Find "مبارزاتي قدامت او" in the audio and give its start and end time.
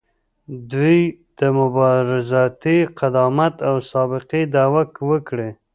1.59-3.75